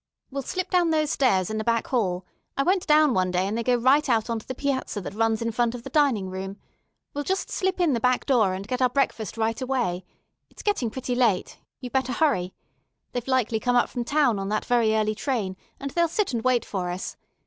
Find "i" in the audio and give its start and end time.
2.57-2.63